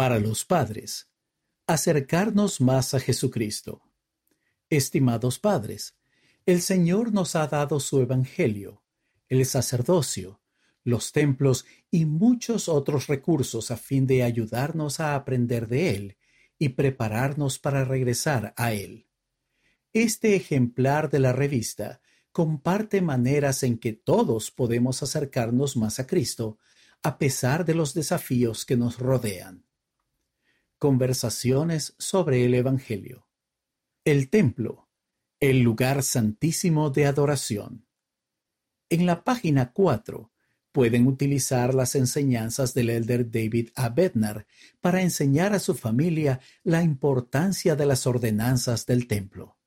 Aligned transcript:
Para 0.00 0.18
los 0.18 0.46
padres, 0.46 1.10
acercarnos 1.66 2.62
más 2.62 2.94
a 2.94 3.00
Jesucristo. 3.00 3.82
Estimados 4.70 5.38
padres, 5.38 5.94
el 6.46 6.62
Señor 6.62 7.12
nos 7.12 7.36
ha 7.36 7.46
dado 7.48 7.80
su 7.80 8.00
Evangelio, 8.00 8.82
el 9.28 9.44
sacerdocio, 9.44 10.40
los 10.84 11.12
templos 11.12 11.66
y 11.90 12.06
muchos 12.06 12.66
otros 12.70 13.08
recursos 13.08 13.70
a 13.70 13.76
fin 13.76 14.06
de 14.06 14.22
ayudarnos 14.22 15.00
a 15.00 15.14
aprender 15.14 15.68
de 15.68 15.90
Él 15.90 16.16
y 16.58 16.70
prepararnos 16.70 17.58
para 17.58 17.84
regresar 17.84 18.54
a 18.56 18.72
Él. 18.72 19.06
Este 19.92 20.34
ejemplar 20.34 21.10
de 21.10 21.18
la 21.18 21.34
revista 21.34 22.00
comparte 22.32 23.02
maneras 23.02 23.62
en 23.64 23.76
que 23.76 23.92
todos 23.92 24.50
podemos 24.50 25.02
acercarnos 25.02 25.76
más 25.76 26.00
a 26.00 26.06
Cristo 26.06 26.58
a 27.02 27.18
pesar 27.18 27.66
de 27.66 27.74
los 27.74 27.92
desafíos 27.92 28.64
que 28.64 28.78
nos 28.78 28.98
rodean. 28.98 29.66
Conversaciones 30.80 31.94
sobre 31.98 32.46
el 32.46 32.54
Evangelio. 32.54 33.28
El 34.02 34.30
templo, 34.30 34.88
el 35.38 35.60
lugar 35.60 36.02
santísimo 36.02 36.88
de 36.88 37.04
adoración. 37.04 37.84
En 38.88 39.04
la 39.04 39.22
página 39.22 39.72
4 39.74 40.32
pueden 40.72 41.06
utilizar 41.06 41.74
las 41.74 41.96
enseñanzas 41.96 42.72
del 42.72 42.88
elder 42.88 43.30
David 43.30 43.68
A. 43.74 43.90
Bednar 43.90 44.46
para 44.80 45.02
enseñar 45.02 45.52
a 45.52 45.58
su 45.58 45.74
familia 45.74 46.40
la 46.62 46.82
importancia 46.82 47.76
de 47.76 47.84
las 47.84 48.06
ordenanzas 48.06 48.86
del 48.86 49.06
templo. 49.06 49.58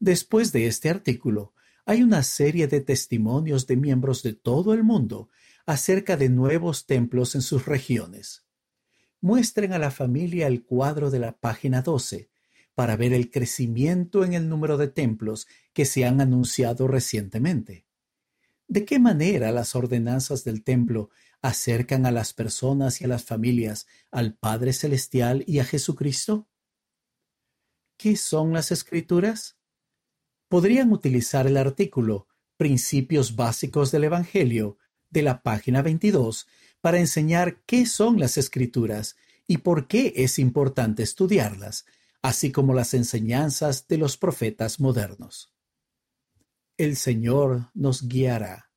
Después 0.00 0.50
de 0.50 0.66
este 0.66 0.88
artículo, 0.88 1.52
hay 1.84 2.02
una 2.02 2.22
serie 2.22 2.68
de 2.68 2.80
testimonios 2.80 3.66
de 3.66 3.76
miembros 3.76 4.22
de 4.22 4.32
todo 4.32 4.72
el 4.72 4.82
mundo 4.82 5.28
acerca 5.66 6.16
de 6.16 6.30
nuevos 6.30 6.86
templos 6.86 7.34
en 7.34 7.42
sus 7.42 7.66
regiones. 7.66 8.47
Muestren 9.20 9.72
a 9.72 9.78
la 9.78 9.90
familia 9.90 10.46
el 10.46 10.62
cuadro 10.62 11.10
de 11.10 11.18
la 11.18 11.32
página 11.32 11.82
12 11.82 12.30
para 12.74 12.96
ver 12.96 13.12
el 13.12 13.30
crecimiento 13.30 14.24
en 14.24 14.34
el 14.34 14.48
número 14.48 14.76
de 14.76 14.86
templos 14.86 15.48
que 15.72 15.84
se 15.84 16.04
han 16.04 16.20
anunciado 16.20 16.86
recientemente. 16.86 17.86
¿De 18.68 18.84
qué 18.84 19.00
manera 19.00 19.50
las 19.50 19.74
ordenanzas 19.74 20.44
del 20.44 20.62
templo 20.62 21.10
acercan 21.42 22.06
a 22.06 22.12
las 22.12 22.32
personas 22.32 23.00
y 23.00 23.04
a 23.04 23.08
las 23.08 23.24
familias 23.24 23.88
al 24.10 24.34
Padre 24.34 24.72
Celestial 24.72 25.42
y 25.46 25.58
a 25.58 25.64
Jesucristo? 25.64 26.48
¿Qué 27.96 28.16
son 28.16 28.52
las 28.52 28.70
escrituras? 28.70 29.58
Podrían 30.46 30.92
utilizar 30.92 31.46
el 31.48 31.56
artículo 31.56 32.28
Principios 32.56 33.34
básicos 33.34 33.90
del 33.90 34.04
Evangelio 34.04 34.78
de 35.10 35.22
la 35.22 35.42
página 35.42 35.82
22 35.82 36.46
para 36.80 36.98
enseñar 36.98 37.62
qué 37.66 37.86
son 37.86 38.18
las 38.18 38.38
escrituras 38.38 39.16
y 39.46 39.58
por 39.58 39.88
qué 39.88 40.12
es 40.16 40.38
importante 40.38 41.02
estudiarlas, 41.02 41.86
así 42.22 42.52
como 42.52 42.74
las 42.74 42.94
enseñanzas 42.94 43.88
de 43.88 43.98
los 43.98 44.16
profetas 44.16 44.80
modernos 44.80 45.52
el 46.78 46.96
Señor 46.96 47.70
nos 47.74 48.08
guiará. 48.08 48.70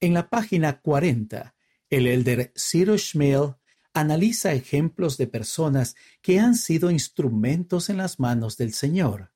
En 0.00 0.14
la 0.14 0.30
página 0.30 0.80
40, 0.80 1.54
el 1.90 2.06
elder 2.06 2.52
Ciro 2.56 2.96
Schmel 2.96 3.56
analiza 3.92 4.54
ejemplos 4.54 5.18
de 5.18 5.26
personas 5.26 5.96
que 6.22 6.40
han 6.40 6.54
sido 6.54 6.90
instrumentos 6.90 7.90
en 7.90 7.98
las 7.98 8.18
manos 8.18 8.56
del 8.56 8.72
Señor. 8.72 9.32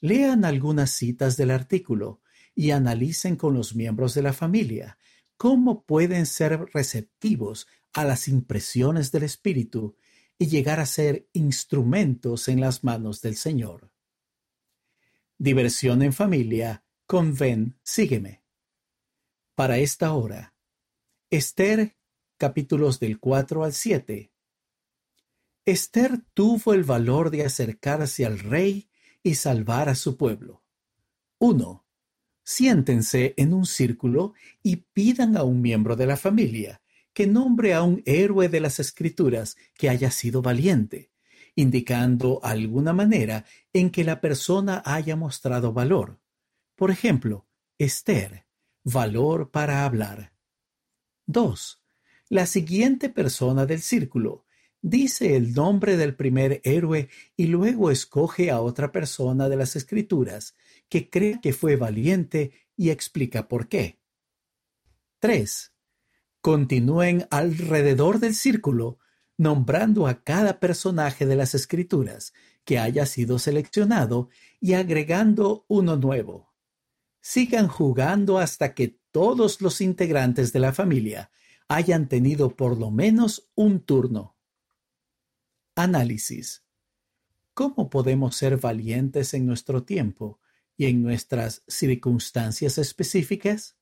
Lean 0.00 0.44
algunas 0.44 0.92
citas 0.92 1.36
del 1.36 1.50
artículo 1.50 2.22
y 2.54 2.70
analicen 2.70 3.34
con 3.34 3.54
los 3.54 3.74
miembros 3.74 4.14
de 4.14 4.22
la 4.22 4.32
familia 4.32 4.96
cómo 5.38 5.84
pueden 5.84 6.26
ser 6.26 6.66
receptivos 6.74 7.66
a 7.94 8.04
las 8.04 8.28
impresiones 8.28 9.10
del 9.12 9.22
Espíritu 9.22 9.96
y 10.36 10.48
llegar 10.48 10.80
a 10.80 10.86
ser 10.86 11.28
instrumentos 11.32 12.48
en 12.48 12.60
las 12.60 12.84
manos 12.84 13.22
del 13.22 13.36
Señor. 13.36 13.90
Diversión 15.38 16.02
en 16.02 16.12
familia 16.12 16.84
con 17.06 17.34
Ven, 17.34 17.78
sígueme. 17.82 18.42
Para 19.54 19.78
esta 19.78 20.12
hora, 20.12 20.54
Esther, 21.30 21.96
capítulos 22.36 23.00
del 23.00 23.18
4 23.18 23.64
al 23.64 23.72
7. 23.72 24.32
Esther 25.64 26.20
tuvo 26.34 26.74
el 26.74 26.84
valor 26.84 27.30
de 27.30 27.44
acercarse 27.44 28.26
al 28.26 28.38
rey 28.38 28.90
y 29.22 29.34
salvar 29.34 29.88
a 29.88 29.94
su 29.94 30.16
pueblo. 30.16 30.64
1. 31.38 31.87
Siéntense 32.50 33.34
en 33.36 33.52
un 33.52 33.66
círculo 33.66 34.32
y 34.62 34.76
pidan 34.76 35.36
a 35.36 35.42
un 35.42 35.60
miembro 35.60 35.96
de 35.96 36.06
la 36.06 36.16
familia 36.16 36.80
que 37.12 37.26
nombre 37.26 37.74
a 37.74 37.82
un 37.82 38.02
héroe 38.06 38.48
de 38.48 38.58
las 38.58 38.80
escrituras 38.80 39.58
que 39.74 39.90
haya 39.90 40.10
sido 40.10 40.40
valiente, 40.40 41.10
indicando 41.56 42.40
alguna 42.42 42.94
manera 42.94 43.44
en 43.74 43.90
que 43.90 44.02
la 44.02 44.22
persona 44.22 44.82
haya 44.86 45.14
mostrado 45.14 45.74
valor. 45.74 46.20
Por 46.74 46.90
ejemplo, 46.90 47.46
Esther, 47.76 48.46
valor 48.82 49.50
para 49.50 49.84
hablar. 49.84 50.32
2. 51.26 51.84
La 52.30 52.46
siguiente 52.46 53.10
persona 53.10 53.66
del 53.66 53.82
círculo 53.82 54.46
dice 54.80 55.36
el 55.36 55.52
nombre 55.52 55.98
del 55.98 56.16
primer 56.16 56.62
héroe 56.64 57.10
y 57.36 57.48
luego 57.48 57.90
escoge 57.90 58.50
a 58.50 58.62
otra 58.62 58.90
persona 58.90 59.50
de 59.50 59.56
las 59.56 59.76
escrituras 59.76 60.54
que 60.88 61.10
cree 61.10 61.40
que 61.40 61.52
fue 61.52 61.76
valiente 61.76 62.52
y 62.76 62.90
explica 62.90 63.48
por 63.48 63.68
qué. 63.68 63.98
3. 65.20 65.72
Continúen 66.40 67.26
alrededor 67.30 68.20
del 68.20 68.34
círculo 68.34 68.98
nombrando 69.36 70.06
a 70.06 70.22
cada 70.22 70.60
personaje 70.60 71.26
de 71.26 71.36
las 71.36 71.54
escrituras 71.54 72.32
que 72.64 72.78
haya 72.78 73.06
sido 73.06 73.38
seleccionado 73.38 74.28
y 74.60 74.74
agregando 74.74 75.64
uno 75.68 75.96
nuevo 75.96 76.48
sigan 77.28 77.68
jugando 77.68 78.38
hasta 78.38 78.74
que 78.74 78.98
todos 79.10 79.60
los 79.60 79.82
integrantes 79.82 80.52
de 80.52 80.60
la 80.60 80.72
familia 80.72 81.30
hayan 81.68 82.08
tenido 82.08 82.56
por 82.56 82.78
lo 82.78 82.90
menos 82.90 83.50
un 83.54 83.80
turno. 83.80 84.36
Análisis. 85.74 86.64
¿Cómo 87.54 87.90
podemos 87.90 88.36
ser 88.36 88.56
valientes 88.56 89.34
en 89.34 89.44
nuestro 89.44 89.82
tiempo 89.82 90.40
y 90.78 90.86
en 90.86 91.02
nuestras 91.02 91.64
circunstancias 91.66 92.78
específicas? 92.78 93.76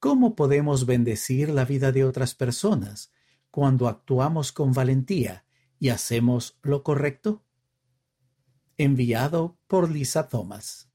¿Cómo 0.00 0.34
podemos 0.34 0.86
bendecir 0.86 1.50
la 1.50 1.64
vida 1.64 1.92
de 1.92 2.04
otras 2.04 2.34
personas 2.34 3.12
cuando 3.50 3.86
actuamos 3.86 4.52
con 4.52 4.72
valentía 4.72 5.44
y 5.78 5.90
hacemos 5.90 6.58
lo 6.62 6.82
correcto? 6.82 7.44
Enviado 8.78 9.58
por 9.68 9.90
Lisa 9.90 10.28
Thomas. 10.28 10.90